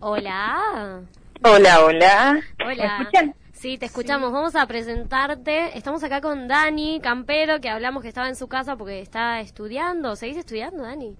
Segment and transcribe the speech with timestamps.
[0.00, 1.02] Hola.
[1.44, 2.40] Hola, hola.
[2.64, 2.96] Hola.
[2.98, 3.34] ¿Me escuchan?
[3.52, 4.32] Sí, te escuchamos.
[4.32, 5.76] Vamos a presentarte.
[5.76, 10.16] Estamos acá con Dani Campero, que hablamos que estaba en su casa porque está estudiando.
[10.16, 11.14] ¿Seguís estudiando, Dani?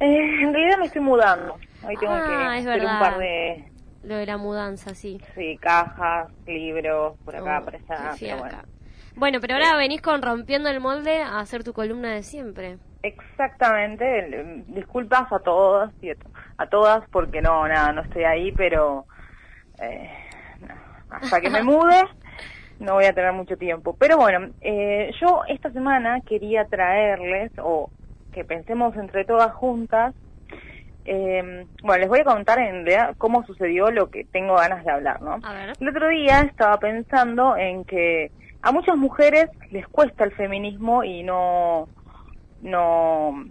[0.00, 1.54] Eh, en realidad me estoy mudando.
[1.86, 3.64] Hoy tengo Ah, que es hacer un par de
[4.02, 5.20] Lo de la mudanza, sí.
[5.34, 8.14] sí, cajas, libros, por acá, Oh, por allá.
[8.18, 8.58] pero bueno.
[9.14, 12.78] Bueno, pero ahora venís con Rompiendo el Molde a hacer tu columna de siempre.
[13.02, 14.64] Exactamente.
[14.66, 19.06] Disculpas a todos y a, to- a todas porque no, nada, no estoy ahí, pero
[19.80, 20.10] eh,
[20.60, 20.74] no,
[21.10, 22.04] hasta que me mude
[22.78, 23.96] no voy a tener mucho tiempo.
[23.98, 27.90] Pero bueno, eh, yo esta semana quería traerles o
[28.32, 30.14] que pensemos entre todas juntas.
[31.04, 34.90] eh, bueno, les voy a contar en realidad cómo sucedió lo que tengo ganas de
[34.90, 35.38] hablar, ¿no?
[35.42, 35.72] A ver.
[35.80, 41.22] El otro día estaba pensando en que a muchas mujeres les cuesta el feminismo y
[41.22, 41.88] no
[42.60, 43.46] no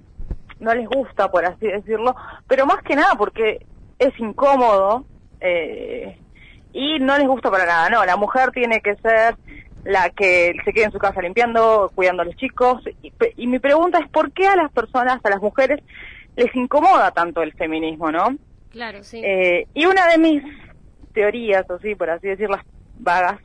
[0.59, 2.16] no les gusta por así decirlo,
[2.48, 3.66] pero más que nada porque
[4.00, 5.05] es incómodo
[5.41, 6.18] eh,
[6.73, 7.89] y no les gusta para nada.
[7.89, 9.36] No, la mujer tiene que ser
[9.83, 12.83] la que se quede en su casa limpiando, cuidando a los chicos.
[13.02, 15.81] Y, y mi pregunta es por qué a las personas, a las mujeres,
[16.36, 18.36] les incomoda tanto el feminismo, ¿no?
[18.72, 19.22] Claro, sí.
[19.23, 20.44] Eh, y una de mis
[21.14, 22.66] teorías, o sí, por así decirlas
[23.00, 23.39] vagas,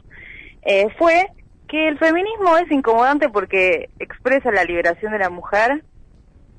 [0.63, 1.29] eh, fue
[1.69, 5.85] que el feminismo es incomodante porque expresa la liberación de la mujer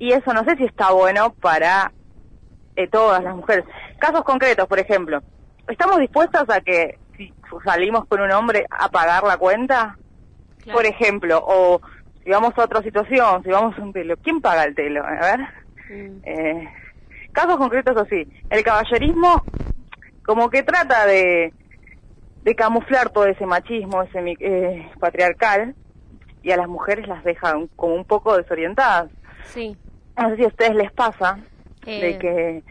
[0.02, 1.92] y eso no sé si está bueno para
[2.74, 3.64] eh, todas las mujeres.
[4.00, 5.22] Casos concretos, por ejemplo,
[5.68, 7.32] ¿estamos dispuestas a que si
[7.64, 9.96] salimos con un hombre a pagar la cuenta?
[10.64, 10.76] Claro.
[10.76, 11.80] Por ejemplo, o
[12.24, 15.04] si vamos a otra situación, si vamos a un telo, ¿quién paga el telo?
[15.06, 15.40] A ver.
[15.88, 16.18] Mm.
[16.24, 16.68] Eh,
[17.30, 18.26] casos concretos así.
[18.50, 19.44] El caballerismo
[20.24, 21.52] como que trata de,
[22.42, 25.76] de camuflar todo ese machismo, ese eh, patriarcal,
[26.42, 29.08] y a las mujeres las deja un- como un poco desorientadas.
[29.44, 29.76] Sí.
[30.16, 31.38] No sé si a ustedes les pasa
[31.86, 32.00] Eh.
[32.00, 32.62] de que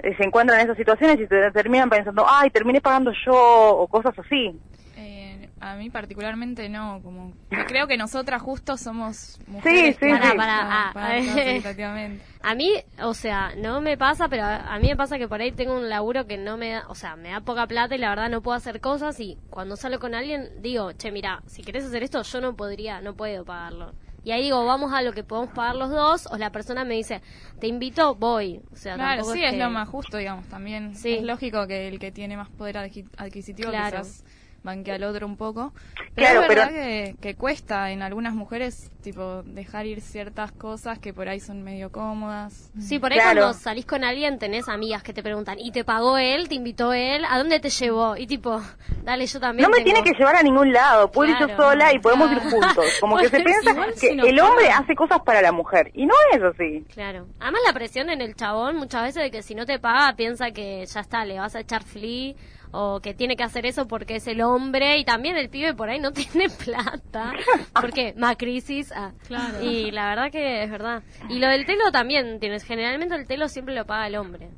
[0.00, 3.86] eh, se encuentran en esas situaciones y te- terminan pensando, ay, terminé pagando yo, o
[3.88, 4.52] cosas así.
[4.96, 7.32] Eh, a mí particularmente no, como
[7.66, 10.12] creo que nosotras justo somos mujeres sí, que sí.
[10.12, 12.22] a Pará, ah, ah, todo equitativamente.
[12.42, 12.70] A mí,
[13.02, 15.76] o sea, no me pasa, pero a, a mí me pasa que por ahí tengo
[15.76, 18.28] un laburo que no me da, o sea, me da poca plata y la verdad
[18.28, 22.02] no puedo hacer cosas y cuando salgo con alguien digo, che, mira, si querés hacer
[22.02, 23.92] esto yo no podría, no puedo pagarlo.
[24.28, 26.92] Y ahí digo, vamos a lo que podemos pagar los dos o la persona me
[26.92, 27.22] dice,
[27.60, 28.60] te invito, voy.
[28.70, 30.94] O sea, Claro, sí, es lo más justo, digamos, también.
[30.94, 31.14] Sí.
[31.14, 34.02] Es lógico que el que tiene más poder adqui- adquisitivo Claro.
[34.02, 34.24] quizás
[34.62, 35.72] banque al otro un poco.
[36.14, 40.50] Pero Claro, es pero- verdad que, que cuesta en algunas mujeres, tipo, dejar ir ciertas
[40.52, 42.70] cosas que por ahí son medio cómodas.
[42.80, 43.40] Sí, por ahí Claro.
[43.42, 46.48] cuando salís con alguien tenés amigas que te preguntan, ¿y te pagó él?
[46.48, 47.24] ¿Te invitó él?
[47.28, 48.16] ¿A dónde te llevó?
[48.16, 48.60] Y tipo,
[49.04, 51.56] dale, yo también No me tengo- tiene que llevar a ningún lado, puedo ir yo
[51.56, 52.84] sola y podemos ir juntos.
[53.00, 56.04] Como que se Bueno, piensa que si el hombre hace cosas para la mujer y
[56.06, 56.84] no es así.
[56.92, 57.26] Claro.
[57.40, 60.50] Además la presión en el chabón muchas veces de que si no te paga piensa
[60.50, 62.34] que ya está, le vas a echar flea
[62.70, 65.88] o que tiene que hacer eso porque es el hombre y también el pibe por
[65.88, 67.32] ahí no tiene plata
[67.80, 69.12] porque más crisis ah.
[69.26, 69.62] Claro.
[69.62, 73.48] y la verdad que es verdad y lo del telo también tienes generalmente el telo
[73.48, 74.48] siempre lo paga el hombre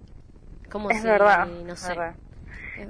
[0.70, 2.14] como Es si, verdad, no sé verdad.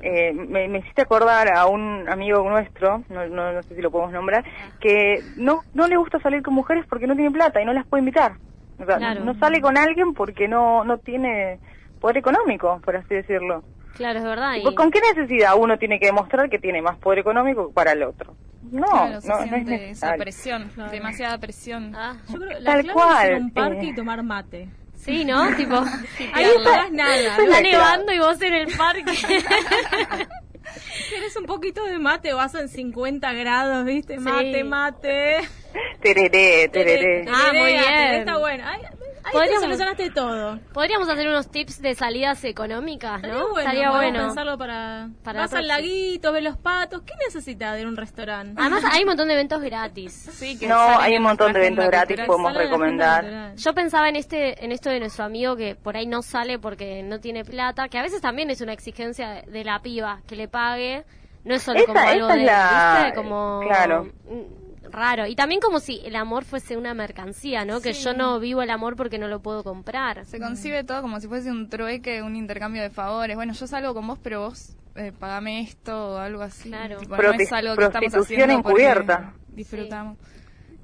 [0.02, 3.90] Eh, me, me hiciste acordar a un amigo nuestro, no, no, no sé si lo
[3.90, 4.76] podemos nombrar, Ah.
[4.80, 7.86] que no no le gusta salir con mujeres porque no tiene plata y no las
[7.86, 8.34] puede invitar.
[8.78, 9.24] O sea, Claro.
[9.24, 11.58] no sale con alguien porque no no tiene
[12.00, 13.64] poder económico, por así decirlo.
[13.94, 17.18] Claro es verdad y- ¿Con qué necesidad uno tiene que demostrar que tiene más poder
[17.20, 18.34] económico que para el otro?
[18.70, 20.90] No, Claro, se no, no es siente esa presión, Claro.
[20.92, 21.92] demasiada presión.
[21.96, 23.84] Ah, Yo creo que la Tal clave cual, es ir a un parque eh.
[23.86, 24.68] y tomar mate.
[24.96, 25.76] sí no tipo
[26.34, 27.16] Ahí no pagas nada.
[27.16, 29.04] Es está nevando y vos en el parque
[31.08, 34.18] Tienes un poquito de mate, vas en 50 grados, ¿viste?
[34.18, 34.64] Mate, Sí.
[34.64, 35.36] mate.
[36.00, 37.24] Tereré, tereré.
[37.28, 38.14] Ah, muy Tereré, bien.
[38.20, 38.64] Está bueno.
[39.22, 40.58] Ahí, ahí te Podríamos- solucionaste todo.
[40.72, 45.08] podríamos hacer unos tips de salidas económicas Estaría no bueno, estaría bueno pensarlo para...
[45.22, 45.76] Para vas la al próxima.
[45.76, 47.02] laguito, ves los patos.
[47.02, 48.54] ¿Qué necesitas de un restaurante?
[48.60, 50.12] Además hay un montón de eventos gratis.
[50.32, 52.26] Sí, que No, hay un montón de eventos gratis, cultural.
[52.26, 53.54] podemos recomendar.
[53.56, 57.02] Yo pensaba en este, en esto de nuestro amigo que por ahí no sale porque
[57.02, 60.48] no tiene plata, que a veces también es una exigencia de la piba que le
[60.48, 61.04] pague,
[61.44, 63.14] no es solo Esa- como algo de, es la- ¿viste?
[63.16, 64.08] Como claro.
[64.92, 65.26] Raro.
[65.26, 67.80] Y también como si el amor fuese una mercancía, ¿no?
[67.80, 70.24] Que yo no vivo el amor porque no lo puedo comprar.
[70.26, 73.36] Se concibe todo como si fuese un trueque, un intercambio de favores.
[73.36, 76.68] Bueno, yo salgo con vos, pero vos eh, pagame esto o algo así.
[76.68, 76.98] Claro.
[76.98, 79.34] Tipo, no es algo que estamos prostitución haciendo porque encubierta.
[79.48, 80.18] Disfrutamos.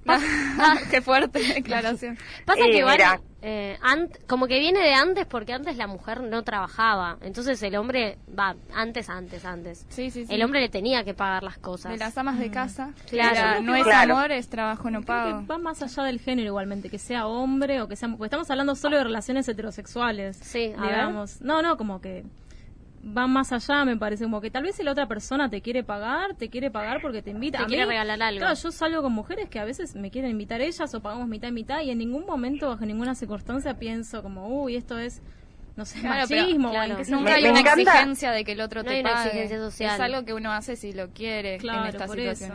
[0.91, 2.19] Qué fuerte declaración.
[2.45, 3.21] Pasa Eh, que igual, mira.
[3.43, 7.19] eh, ant- como que viene de antes porque antes la mujer no trabajaba.
[7.23, 9.85] Entonces el hombre, va, antes, antes, antes.
[9.89, 10.35] Sí, sí, sí.
[10.35, 11.93] El hombre le tenía que pagar las cosas.
[11.93, 12.93] De las amas de casa.
[13.09, 13.37] Claro.
[13.37, 14.17] Era, no es Claro.
[14.17, 15.41] amor, es trabajo no Creo pago.
[15.41, 18.09] que va más allá del género igualmente, que sea hombre o que sea...
[18.09, 20.37] Porque estamos hablando solo de relaciones heterosexuales.
[20.43, 20.91] Sí, a ver.
[20.91, 21.41] digamos.
[21.41, 22.25] No, no, como que
[23.09, 25.85] van más allá, me parece, como que tal vez si la otra persona te quiere
[25.85, 27.59] pagar, te quiere pagar porque te invita.
[27.59, 28.41] Te A quiere mí, regalar algo.
[28.41, 31.47] Claro, yo salgo con mujeres que a veces me quieren invitar ellas o pagamos mitad
[31.49, 35.23] y mitad y en ningún momento, bajo ninguna circunstancia pienso como, uy, esto es,
[35.77, 36.69] no sé, Claro, pero- machismo.
[36.69, 36.97] o claro.
[36.99, 38.95] en qué Nunca Me- hay me una encanta- exigencia de que el otro No te
[38.97, 39.27] hay una pague.
[39.29, 39.95] exigencia social.
[39.95, 42.53] Es algo que uno hace si lo quiere Claro, en eso.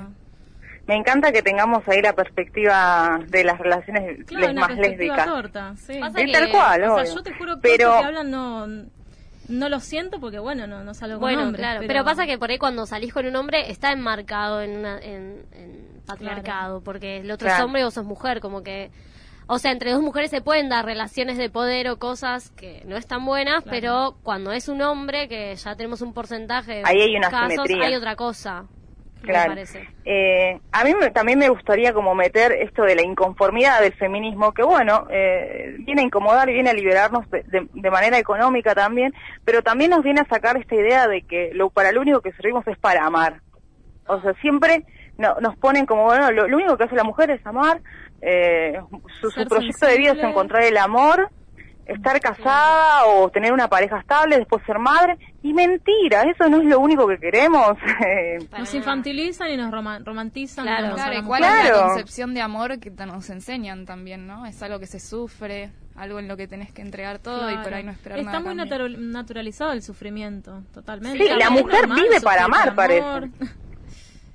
[0.85, 5.15] Me encanta que tengamos ahí la perspectiva de las relaciones Claro, les- una más perspectiva
[5.15, 5.25] lésbicas.
[5.25, 5.97] torta, sí.
[5.99, 7.15] Pasa que- tal cual, O sea, obvio.
[7.15, 8.67] yo te juro que pero que hablan no,
[9.47, 12.03] no lo siento porque, bueno, no, no salgo con Bueno, hombres, claro, pero...
[12.05, 16.01] pasa que por ahí cuando salís con un hombre está enmarcado en, una, en, en
[16.05, 18.91] patriarcado, porque el otro es hombre y vos sos mujer, como que...
[19.47, 22.95] O sea, entre dos mujeres se pueden dar relaciones de poder o cosas que no
[22.95, 23.69] están buenas, Claro.
[23.69, 27.53] pero cuando es un hombre, que ya tenemos un porcentaje de Ahí hay una casos,
[27.67, 27.87] simetría.
[27.87, 28.65] hay otra cosa,
[29.21, 29.53] Claro.
[30.05, 34.51] Eh, a mí me- también me gustaría como meter esto de la inconformidad del feminismo,
[34.53, 38.73] que bueno, eh, viene a incomodar y viene a liberarnos de, de- de manera económica
[38.73, 39.13] también,
[39.45, 42.31] pero también nos viene a sacar esta idea de que lo para lo único que
[42.33, 43.41] servimos es para amar.
[44.07, 44.83] O sea, siempre
[45.17, 47.79] no- nos ponen como, bueno, lo, lo único que hace la mujer es amar,
[48.21, 48.79] eh,
[49.19, 51.29] su, su proyecto de vida es encontrar el amor,
[51.85, 56.65] estar casada o tener una pareja estable, después ser madre, y mentira, eso no es
[56.67, 57.75] lo único que queremos.
[58.57, 60.65] Nos infantilizan y nos roma- romantizan.
[60.65, 60.87] Claro.
[60.87, 61.87] nos Claro, ¿y hablamos cuál con- es la Claro.
[61.87, 64.45] concepción de amor que te- nos enseñan también, no?
[64.45, 67.63] Es algo que se sufre, algo en lo que tenés que entregar todo y por
[67.63, 67.77] Claro.
[67.77, 68.45] ahí no esperar Está nada.
[68.45, 71.17] muy natural- naturalizado el sufrimiento, totalmente.
[71.27, 73.29] Sí, la mujer vive para amar, amor.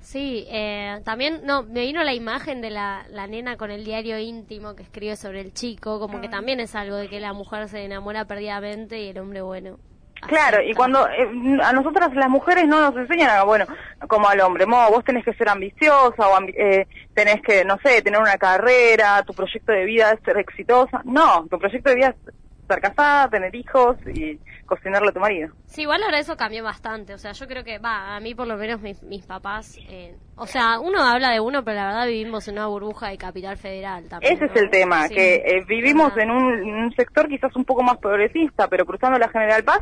[0.07, 4.17] Sí, eh, también no me vino la imagen de la, la nena con el diario
[4.17, 7.67] íntimo que escribe sobre el chico, como que también es algo de que la mujer
[7.67, 9.79] se enamora perdidamente y el hombre bueno.
[10.21, 13.65] Claro, y cuando eh, a nosotras las mujeres no nos enseñan, a, bueno,
[14.07, 17.77] como al hombre, mo, vos tenés que ser ambiciosa o ambi- eh, tenés que, no
[17.83, 21.01] sé, tener una carrera, tu proyecto de vida es ser exitosa.
[21.03, 22.33] No, tu proyecto de vida es
[22.67, 25.53] estar casada, tener hijos y cocinarle a tu marido.
[25.67, 27.13] Sí, igual ahora eso cambió bastante.
[27.13, 29.77] O sea, yo creo que, va, a mí por lo menos mis, mis papás.
[29.89, 33.17] eh, o sea, uno habla de uno, pero la verdad vivimos en una burbuja de
[33.17, 34.33] capital federal también.
[34.33, 37.97] Ese es el tema, Sí, que eh, vivimos en un, sector quizás un poco más
[37.97, 39.79] progresista, pero cruzando la General Paz,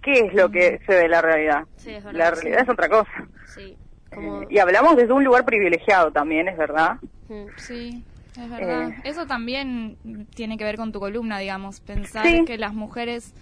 [0.00, 1.64] ¿qué es lo que se ve la realidad?
[1.76, 2.42] Sí, es verdad, la sí.
[2.42, 3.28] realidad es otra cosa.
[3.54, 3.76] Sí,
[4.12, 4.42] como.
[4.42, 6.96] Eh, y hablamos desde un lugar privilegiado también, es verdad.
[7.56, 8.04] Sí,
[8.36, 8.90] es verdad.
[8.90, 8.94] Eh.
[9.04, 9.96] Eso también
[10.34, 12.44] tiene que ver con tu columna, digamos, pensar Sí.
[12.46, 13.34] que las mujeres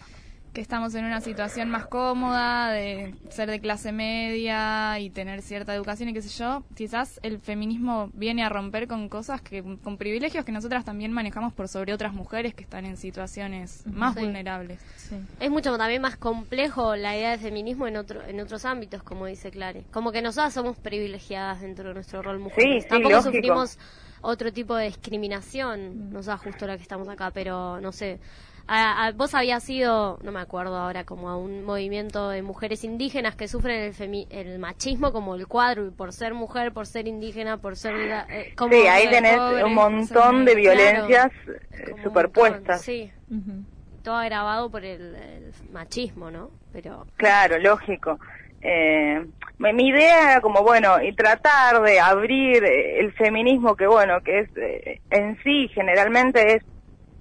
[0.53, 5.73] que estamos en una situación más cómoda, de ser de clase media y tener cierta
[5.73, 9.97] educación y qué sé yo, quizás el feminismo viene a romper con cosas que, con
[9.97, 14.23] privilegios que nosotras también manejamos por sobre otras mujeres que están en situaciones más Sí.
[14.23, 14.81] vulnerables.
[14.97, 15.15] Sí.
[15.39, 19.27] Es mucho también más complejo la idea de feminismo en otro, en otros ámbitos, como
[19.27, 19.85] dice Clare.
[19.93, 22.83] Como que nosotras somos privilegiadas dentro de nuestro rol mujeres.
[22.83, 23.33] sí, Tampoco lógico.
[23.33, 23.79] sufrimos
[24.23, 28.19] otro tipo de discriminación, no sea justo la que estamos acá, pero no sé.
[28.67, 32.85] A- a- vos habías ido, no me acuerdo ahora, como a un movimiento de mujeres
[32.85, 36.87] indígenas que sufren el, femi- el machismo como el cuadro, y por ser mujer, por
[36.87, 37.95] ser indígena, por ser...
[38.31, 42.61] eh, como Sí, ahí tenés un montón de violencias eh, superpuestas.
[42.61, 43.65] montón, Sí, Ujú.
[44.05, 46.51] todo agravado por el, el machismo, ¿no?
[46.73, 47.07] Pero...
[47.17, 48.21] Claro, lógico.
[48.63, 49.25] Eh,
[49.59, 54.41] mi idea era como, bueno, y tratar de abrir eh, el feminismo que, bueno, que
[54.41, 56.63] es eh, en sí generalmente es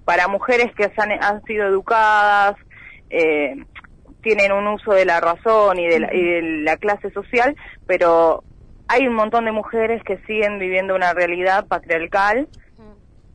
[0.04, 2.56] para mujeres que se han, han sido educadas,
[3.10, 3.56] eh,
[4.22, 8.42] tienen un uso de la razón y de la, y de la clase social, pero
[8.88, 12.48] hay un montón de mujeres que siguen viviendo una realidad patriarcal.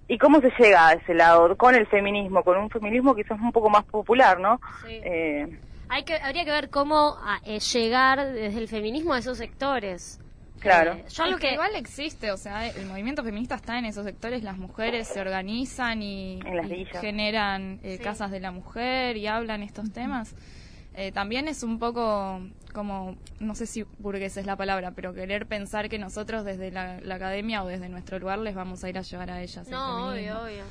[0.07, 1.55] ¿Y cómo se llega a ese lado?
[1.57, 4.59] Con el feminismo, con un feminismo quizás un poco más popular, ¿no?
[4.85, 5.01] Sí.
[5.03, 5.47] Eh,
[5.89, 10.19] Hay que, habría que ver cómo ah, eh, llegar desde el feminismo a esos sectores.
[10.59, 10.93] Claro.
[10.93, 11.53] Eh, yo Es algo que que...
[11.53, 16.01] igual existe, o sea, el movimiento feminista está en esos sectores, las mujeres se organizan
[16.01, 17.01] y, En las y villas.
[17.01, 18.03] generan eh, Sí.
[18.03, 20.33] casas de la mujer y hablan estos temas.
[20.95, 22.41] Eh, también es un poco
[22.73, 26.99] como, no sé si burgués es la palabra, pero querer pensar que nosotros desde la,
[27.01, 29.67] la academia o desde nuestro lugar les vamos a ir a llevar a ellas.
[29.67, 30.63] el No, obvio, obvio.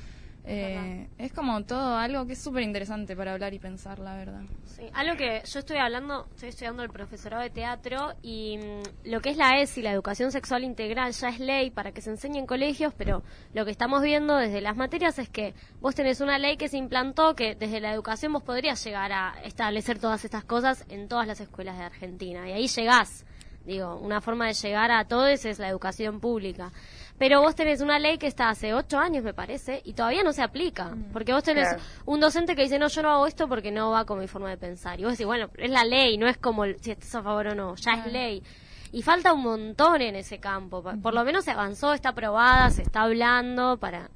[0.46, 4.42] Eh, es como todo algo que es súper interesante para hablar y pensar, la verdad.
[4.66, 9.20] Sí, algo que yo estoy hablando, estoy estudiando el profesorado de teatro y mm, lo
[9.20, 12.36] que es la ESI, la educación sexual integral, ya es ley para que se enseñe
[12.36, 13.22] en colegios, pero
[13.54, 16.76] lo que estamos viendo desde las materias es que vos tenés una ley que se
[16.76, 21.26] implantó que desde la educación vos podrías llegar a establecer todas estas cosas en todas
[21.26, 23.24] las escuelas de Argentina y ahí llegás.
[23.64, 26.70] Digo, una forma de llegar a todos es la educación pública.
[27.18, 30.32] Pero vos tenés una ley que está hace ocho años, me parece, y todavía no
[30.32, 30.94] se aplica.
[31.12, 31.82] Porque vos tenés Claro.
[32.06, 34.50] un docente que dice, no, yo no hago esto porque no va con mi forma
[34.50, 34.98] de pensar.
[34.98, 37.54] Y vos decís, bueno, es la ley, no es como si estás a favor o
[37.54, 38.42] no, ya es ley.
[38.90, 40.82] Y falta un montón en ese campo.
[41.02, 44.10] Por lo menos se avanzó, está aprobada, se está hablando para...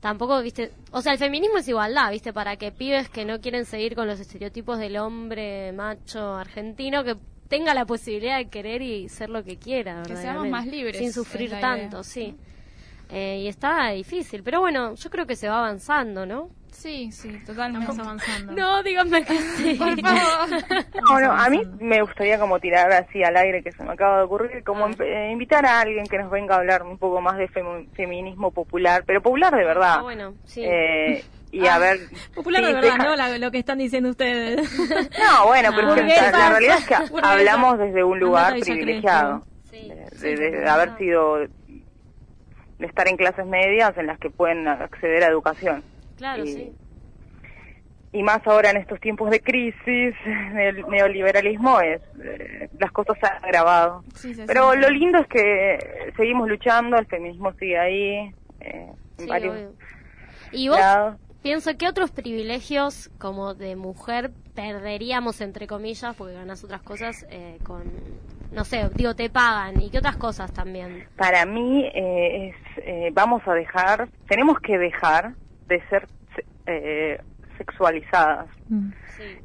[0.00, 3.64] tampoco, viste, o sea, el feminismo es igualdad, viste, para que pibes que no quieren
[3.64, 7.16] seguir con los estereotipos del hombre macho argentino, que
[7.48, 11.12] tenga la posibilidad de querer y ser lo que quiera, Que seamos más libres, Sin
[11.12, 12.02] sufrir tanto, idea.
[12.04, 12.34] sí.
[13.08, 16.48] Eh, y está difícil, pero bueno, yo creo que se va avanzando, ¿no?
[16.72, 17.86] Sí, sí, totalmente.
[17.90, 18.52] Estamos avanzando.
[18.52, 19.74] No, díganme que sí.
[19.74, 20.64] Por favor.
[21.08, 24.18] No, no, a mí me gustaría como tirar así al aire que se me acaba
[24.18, 27.38] de ocurrir, como eh, invitar a alguien que nos venga a hablar un poco más
[27.38, 29.96] de femi- feminismo popular, pero popular de verdad.
[29.98, 30.62] Ah, bueno, sí.
[30.64, 31.98] Eh, y a ver...
[32.34, 33.16] Popular sí, de verdad, deja- ¿no?
[33.16, 34.70] La- lo que están diciendo ustedes.
[34.78, 36.30] No, bueno, pero es que Burguesa.
[36.32, 40.68] la, realidad es que hablamos desde un lugar privilegiado, Sí, de, sí, de- de sí,
[40.68, 40.94] haber sí.
[40.98, 45.82] sido, de estar en clases medias en las que pueden acceder a educación.
[46.16, 46.72] Claro, y- sí.
[48.12, 50.14] y más ahora en estos tiempos de crisis
[50.54, 55.26] del neoliberalismo es eh, las cosas se han agravado Sí, se pero lo lindo es
[55.28, 59.72] que seguimos luchando el feminismo sigue ahí eh, en Sí, varios obvio.
[60.52, 61.16] ¿Y vos lados.
[61.46, 67.58] Pienso que otros privilegios como de mujer perderíamos entre comillas porque ganas otras cosas eh,
[67.62, 67.84] con
[68.50, 73.10] no sé digo te pagan y qué otras cosas también para mí eh, es eh,
[73.12, 75.34] vamos a dejar tenemos que dejar
[75.68, 77.20] de ser se- eh,
[77.58, 78.48] sexualizadas.
[79.16, 79.38] Sí.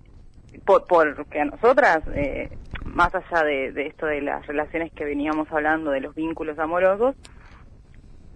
[0.66, 2.50] Por, porque a nosotras, eh,
[2.84, 7.16] más allá de, de esto de las relaciones que veníamos hablando, de los vínculos amorosos,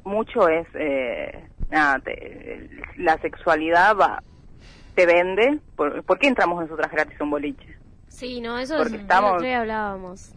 [0.03, 4.21] mucho es, eh, nada, te- la sexualidad va,
[4.95, 5.59] te vende.
[5.75, 7.75] ¿Por, ¿por qué entramos nosotras gratis a un boliche?
[8.07, 10.31] sí no eso Porque es estamos- día hablábamos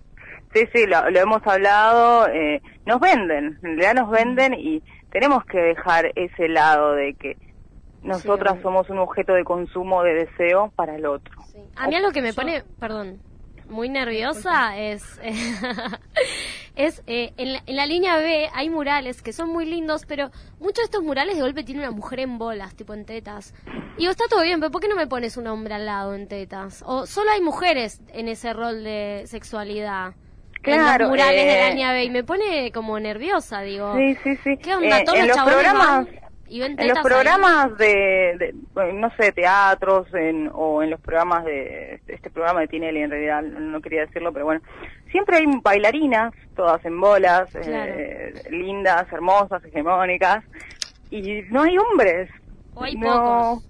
[0.52, 5.44] Sí, sí, lo, lo hemos hablado, eh, nos venden, en realidad nos venden y tenemos
[5.44, 7.36] que dejar ese lado de que
[8.02, 11.34] nosotras somos un objeto de consumo de deseo para el otro.
[11.52, 11.58] Sí.
[11.76, 13.18] A mí algo que me pone, perdón,
[13.68, 15.20] muy nerviosa es
[16.78, 20.30] es eh, en, la, en la línea B hay murales que son muy lindos, pero
[20.60, 23.52] muchos de estos murales de golpe tienen una mujer en bolas, tipo en tetas.
[23.96, 26.14] Y digo, está todo bien, pero ¿por qué no me pones un hombre al lado
[26.14, 26.84] en tetas?
[26.86, 30.14] O solo hay mujeres en ese rol de sexualidad.
[30.54, 33.96] en Claro, los murales de eh, la línea B y me pone como nerviosa, digo.
[33.96, 34.56] Sí, sí, sí.
[34.56, 35.00] ¿Qué onda?
[35.00, 38.54] Eh, Todos en los programas, van y ven en los programas de,
[38.94, 43.42] no sé, teatros en, o en los programas de este programa de Tinelli, en realidad
[43.42, 44.62] no quería decirlo, pero bueno,
[45.10, 47.92] siempre hay bailarinas, todas en bolas, Claro.
[47.96, 50.44] eh, lindas, hermosas, hegemónicas,
[51.10, 52.30] y no hay hombres.
[52.74, 53.68] O hay no, pocos.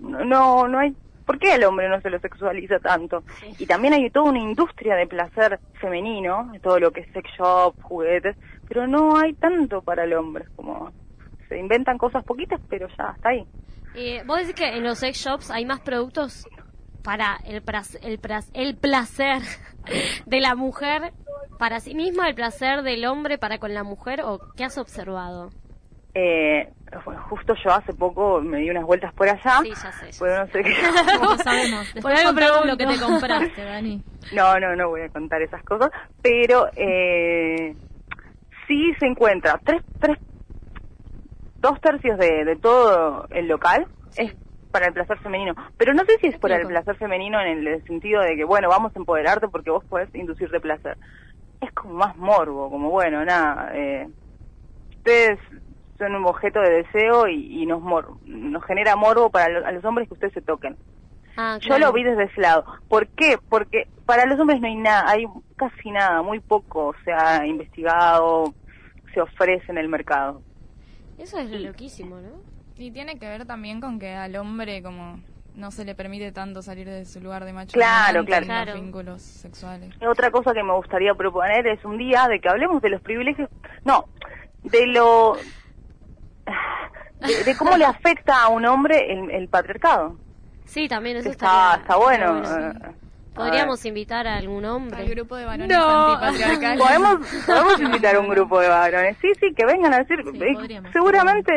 [0.00, 0.94] No, no, no hay.
[1.26, 3.22] ¿Por qué el hombre no se lo sexualiza tanto?
[3.40, 3.54] Sí.
[3.60, 7.80] Y también hay toda una industria de placer femenino, todo lo que es sex shop,
[7.80, 8.36] juguetes,
[8.68, 10.90] pero no hay tanto para el hombre, como
[11.48, 13.46] se inventan cosas poquitas, pero ya está ahí.
[13.94, 16.46] Eh, ¿Vos decís que en los sex shops hay más productos
[17.02, 17.62] para el,
[18.02, 18.20] el,
[18.54, 19.42] el placer
[20.26, 21.12] de la mujer
[21.58, 24.22] para sí misma, el placer del hombre para con la mujer?
[24.24, 25.50] ¿O qué has observado?
[26.14, 26.68] Eh,
[27.06, 30.10] bueno, justo yo hace poco me di unas vueltas por allá, Sí, ya sé.
[30.12, 30.74] ya no sé qué.
[31.22, 31.86] No sabemos.
[31.86, 34.02] Por Después algo contanos lo que te compraste, Dani.
[34.34, 35.90] No, no, no voy a contar esas cosas,
[36.22, 37.74] pero eh,
[38.68, 40.18] sí se encuentra tres, tres,
[41.58, 44.32] dos tercios de, de todo el local es
[44.72, 47.84] para el placer femenino, pero no sé si es para el placer femenino en el
[47.84, 50.96] sentido de que, bueno, vamos a empoderarte porque vos podés inducirte placer.
[51.60, 54.08] Es como más morbo, como, bueno, nada, eh,
[54.96, 55.38] ustedes
[55.98, 59.70] son un objeto de deseo y, y nos, mor nos genera morbo para lo- a
[59.70, 60.76] los hombres que ustedes se toquen.
[61.36, 62.64] Ah, Yo lo vi desde ese lado.
[62.88, 63.38] ¿Por qué?
[63.48, 65.24] Porque para los hombres no hay nada, hay
[65.56, 68.52] casi nada, muy poco se ha investigado,
[69.14, 70.42] se ofrece en el mercado.
[71.18, 72.30] Eso es loquísimo, ¿no?
[72.82, 75.20] Y tiene que ver también con que al hombre como
[75.54, 78.46] no se le permite tanto salir de su lugar de macho Claro, claro.
[78.46, 78.74] Claro.
[78.74, 79.94] vínculos sexuales.
[80.06, 83.48] Otra cosa que me gustaría proponer es un día de que hablemos de los privilegios,
[83.84, 84.06] no,
[84.64, 85.36] de lo,
[87.20, 90.16] de, de cómo le afecta a un hombre el, el patriarcado.
[90.64, 92.40] Sí, también eso Está, está bueno.
[92.42, 92.94] estaría bueno.
[93.34, 94.98] Podríamos invitar a algún hombre.
[95.00, 96.12] Al grupo de varones No.
[96.14, 96.80] antipatriarcales.
[96.82, 99.16] Podemos, podemos invitar a un grupo de varones.
[99.22, 100.18] Sí, sí, que vengan a decir.
[100.32, 100.92] Sí, eh, podríamos.
[100.92, 101.52] seguramente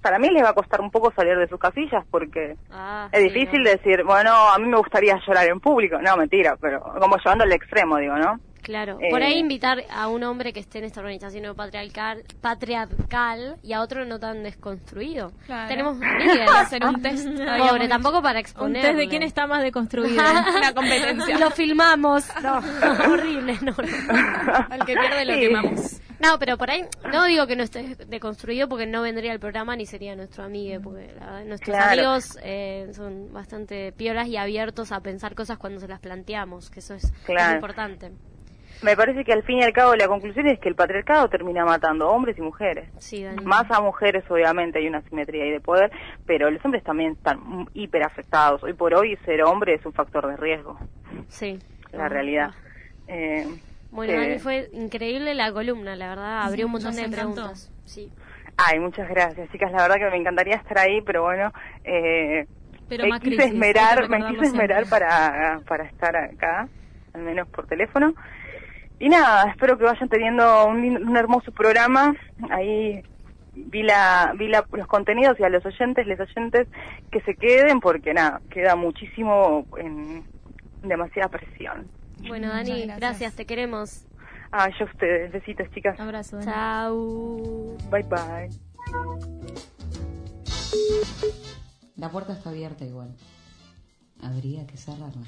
[0.00, 3.20] para mí les va a costar un poco salir de sus casillas porque Ah, es
[3.22, 3.70] sí, difícil no.
[3.70, 5.98] decir, bueno, a mí me gustaría llorar en público.
[6.00, 8.38] No, mentira, pero como llevando al extremo, digo, ¿no?
[8.62, 13.56] Claro, Eh, por ahí invitar a un hombre que esté en esta organización patriarcal, patriarcal
[13.62, 15.32] y a otro no tan desconstruido.
[15.46, 15.68] Claro.
[15.68, 17.26] Tenemos que hacer un test.
[17.26, 18.82] Pobre, tampoco para Un exponer.
[18.82, 20.12] test de quién está más deconstruido.
[20.56, 21.38] Una competencia.
[21.38, 22.24] Lo filmamos.
[22.42, 22.58] No,
[23.12, 24.66] horrible, no, no.
[24.70, 25.40] Al que pierde lo Sí.
[25.40, 26.00] quemamos.
[26.20, 29.74] No, pero por ahí no digo que no esté deconstruido porque no vendría al programa
[29.76, 31.92] ni sería nuestro amigo, porque la verdad, nuestros Claro.
[31.92, 36.80] amigos eh, son bastante piolas y abiertos a pensar cosas cuando se las planteamos, que
[36.80, 37.54] eso es, es Claro.
[37.56, 38.10] importante.
[38.82, 41.64] Me parece que al fin y al cabo la conclusión es que el patriarcado termina
[41.66, 42.88] matando a hombres y mujeres.
[42.98, 43.26] Sí.
[43.44, 45.90] Más a mujeres, obviamente, hay una simetría ahí de poder,
[46.26, 48.62] pero los hombres también están hiper afectados.
[48.62, 50.78] Hoy por hoy, ser hombre es un factor de riesgo,
[51.28, 51.58] Sí.
[51.92, 52.50] la realidad.
[53.06, 53.46] Eh,
[53.90, 56.42] Bueno, que- Dani, fue increíble la columna, la verdad.
[56.42, 57.70] Abrió un montón de preguntas.
[57.84, 58.10] Sí.
[58.56, 59.72] Ay, muchas gracias, chicas.
[59.72, 61.52] La verdad que me encantaría estar ahí, pero bueno,
[61.84, 62.46] eh,
[62.88, 66.68] Pero me más quise esmerar, me quise esmerar para, para estar acá,
[67.14, 68.14] al menos por teléfono.
[69.00, 72.14] Y nada, espero que vayan teniendo un, un hermoso programa.
[72.50, 73.02] Ahí
[73.54, 76.68] vi la, vi la, los contenidos y a los oyentes, les oyentes
[77.10, 80.24] que se queden porque nada, queda muchísimo en
[80.82, 81.88] demasiada presión.
[82.28, 83.00] Bueno, Dani, gracias.
[83.00, 83.36] gracias.
[83.36, 84.06] te queremos.
[84.52, 85.98] Ah, yo a ustedes, besitos chicas.
[85.98, 86.36] Abrazo.
[86.36, 86.50] Dani.
[86.50, 87.76] Chau.
[87.90, 88.50] Bye bye.
[91.96, 93.14] La puerta está abierta igual.
[94.22, 95.26] Habría que cerrarla.